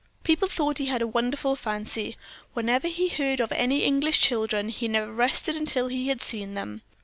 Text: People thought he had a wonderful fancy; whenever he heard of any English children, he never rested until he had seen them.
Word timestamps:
People 0.23 0.47
thought 0.47 0.79
he 0.79 0.87
had 0.87 1.03
a 1.03 1.07
wonderful 1.07 1.55
fancy; 1.55 2.17
whenever 2.55 2.87
he 2.87 3.07
heard 3.07 3.39
of 3.39 3.51
any 3.51 3.83
English 3.83 4.19
children, 4.19 4.69
he 4.69 4.87
never 4.87 5.11
rested 5.13 5.55
until 5.55 5.89
he 5.89 6.07
had 6.07 6.23
seen 6.23 6.55
them. 6.55 6.81